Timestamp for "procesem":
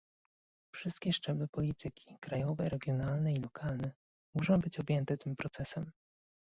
5.35-5.91